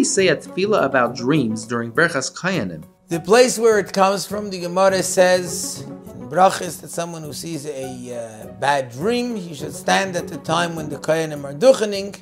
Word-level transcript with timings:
we 0.00 0.04
say 0.04 0.28
a 0.28 0.36
tefillah 0.36 0.82
about 0.82 1.14
dreams 1.14 1.66
during 1.66 1.92
Berchas 1.92 2.32
Kayanim? 2.32 2.82
The 3.08 3.20
place 3.20 3.58
where 3.58 3.78
it 3.78 3.92
comes 3.92 4.24
from, 4.24 4.48
the 4.48 4.60
Gemara 4.60 5.02
says 5.02 5.82
in 5.82 6.30
Brachis 6.30 6.80
that 6.80 6.88
someone 6.88 7.22
who 7.22 7.34
sees 7.34 7.66
a 7.66 7.90
uh, 8.16 8.46
bad 8.52 8.90
dream, 8.90 9.36
he 9.36 9.52
should 9.54 9.74
stand 9.74 10.16
at 10.16 10.26
the 10.26 10.38
time 10.38 10.74
when 10.74 10.88
the 10.88 10.96
Kayanim 10.96 11.44
are 11.44 11.52
duchening, 11.52 12.18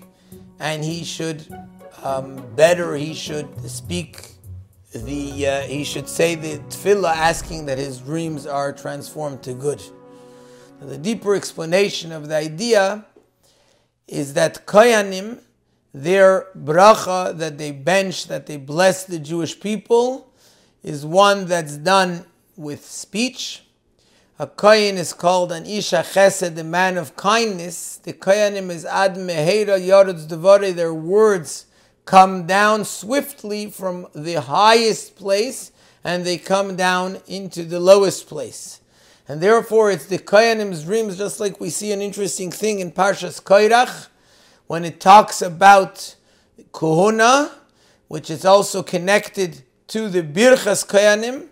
and 0.58 0.82
he 0.82 1.04
should 1.04 1.46
um, 2.02 2.42
better, 2.56 2.96
he 2.96 3.14
should 3.14 3.48
speak 3.70 4.32
the, 4.92 5.46
uh, 5.46 5.60
he 5.60 5.84
should 5.84 6.08
say 6.08 6.34
the 6.34 6.58
tefillah 6.70 7.14
asking 7.14 7.66
that 7.66 7.78
his 7.78 7.98
dreams 8.00 8.44
are 8.44 8.72
transformed 8.72 9.40
to 9.44 9.52
good. 9.54 9.80
Now, 10.80 10.88
the 10.88 10.98
deeper 10.98 11.36
explanation 11.36 12.10
of 12.10 12.26
the 12.26 12.34
idea 12.34 13.06
is 14.08 14.34
that 14.34 14.66
Kayanim, 14.66 15.42
their 15.92 16.46
bracha 16.56 17.36
that 17.38 17.58
they 17.58 17.72
bench, 17.72 18.26
that 18.26 18.46
they 18.46 18.56
bless 18.56 19.04
the 19.04 19.18
Jewish 19.18 19.58
people, 19.58 20.32
is 20.82 21.04
one 21.04 21.46
that's 21.46 21.76
done 21.76 22.26
with 22.56 22.84
speech. 22.84 23.62
A 24.38 24.46
kohen 24.46 24.96
is 24.96 25.12
called 25.12 25.50
an 25.50 25.66
isha 25.66 26.04
chesed, 26.12 26.54
the 26.54 26.62
man 26.62 26.96
of 26.96 27.16
kindness. 27.16 27.96
The 27.96 28.12
kohenim 28.12 28.70
is 28.70 28.84
ad 28.84 29.16
meheira 29.16 29.80
yaretz 29.80 30.28
devare. 30.28 30.74
Their 30.74 30.94
words 30.94 31.66
come 32.04 32.46
down 32.46 32.84
swiftly 32.84 33.68
from 33.68 34.06
the 34.14 34.34
highest 34.34 35.16
place 35.16 35.72
and 36.04 36.24
they 36.24 36.38
come 36.38 36.76
down 36.76 37.20
into 37.26 37.64
the 37.64 37.80
lowest 37.80 38.28
place. 38.28 38.80
And 39.26 39.40
therefore, 39.40 39.90
it's 39.90 40.06
the 40.06 40.18
kohenim's 40.18 40.84
dreams, 40.84 41.18
just 41.18 41.40
like 41.40 41.60
we 41.60 41.68
see 41.68 41.92
an 41.92 42.00
interesting 42.00 42.50
thing 42.50 42.78
in 42.78 42.92
Parshas 42.92 43.42
Koirach, 43.42 44.06
when 44.68 44.84
it 44.84 45.00
talks 45.00 45.40
about 45.42 46.14
kuhuna, 46.72 47.50
which 48.06 48.30
is 48.30 48.44
also 48.44 48.82
connected 48.82 49.62
to 49.88 50.10
the 50.10 50.22
Birchas 50.22 50.86
Koyanim, 50.86 51.48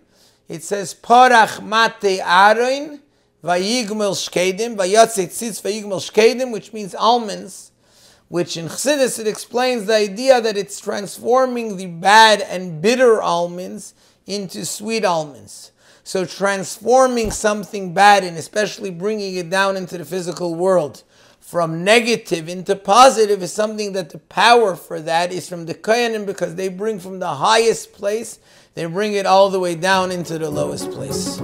it 0.48 0.62
says, 0.62 0.94
Parach 0.94 1.62
mate 1.62 2.20
aroin, 2.20 3.00
vayigmel 3.42 4.14
shkedim, 4.14 4.76
vayatze 4.76 5.24
tzitz 5.28 5.62
vayigmel 5.62 5.98
shkedim, 5.98 6.52
which 6.52 6.74
means 6.74 6.94
almonds, 6.94 7.72
which 8.28 8.58
in 8.58 8.66
Chassidus 8.66 9.18
it 9.18 9.26
explains 9.26 9.86
the 9.86 9.94
idea 9.94 10.42
that 10.42 10.58
it's 10.58 10.78
transforming 10.78 11.78
the 11.78 11.86
bad 11.86 12.42
and 12.42 12.82
bitter 12.82 13.22
almonds 13.22 13.94
into 14.26 14.66
sweet 14.66 15.06
almonds. 15.06 15.72
So 16.04 16.26
transforming 16.26 17.30
something 17.30 17.94
bad 17.94 18.24
and 18.24 18.36
especially 18.36 18.90
bringing 18.90 19.36
it 19.36 19.48
down 19.48 19.76
into 19.76 19.96
the 19.96 20.04
physical 20.04 20.54
world 20.54 21.02
from 21.46 21.84
negative 21.84 22.48
into 22.48 22.74
positive 22.74 23.40
is 23.40 23.52
something 23.52 23.92
that 23.92 24.10
the 24.10 24.18
power 24.18 24.74
for 24.74 25.00
that 25.00 25.30
is 25.30 25.48
from 25.48 25.66
the 25.66 25.74
Kayanim 25.74 26.26
because 26.26 26.56
they 26.56 26.68
bring 26.68 26.98
from 26.98 27.20
the 27.20 27.34
highest 27.34 27.92
place, 27.92 28.40
they 28.74 28.84
bring 28.86 29.12
it 29.12 29.26
all 29.26 29.48
the 29.48 29.60
way 29.60 29.76
down 29.76 30.10
into 30.10 30.38
the 30.38 30.50
lowest 30.50 30.90
place. 30.90 31.40